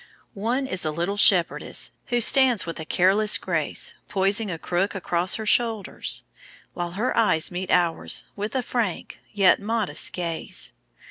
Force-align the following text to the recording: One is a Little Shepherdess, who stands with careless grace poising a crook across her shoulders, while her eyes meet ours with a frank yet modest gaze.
One 0.33 0.65
is 0.65 0.83
a 0.83 0.89
Little 0.89 1.15
Shepherdess, 1.15 1.91
who 2.07 2.21
stands 2.21 2.65
with 2.65 2.81
careless 2.89 3.37
grace 3.37 3.93
poising 4.07 4.49
a 4.49 4.57
crook 4.57 4.95
across 4.95 5.35
her 5.35 5.45
shoulders, 5.45 6.23
while 6.73 6.93
her 6.93 7.15
eyes 7.15 7.51
meet 7.51 7.69
ours 7.69 8.23
with 8.35 8.55
a 8.55 8.63
frank 8.63 9.19
yet 9.31 9.59
modest 9.59 10.11
gaze. 10.11 10.73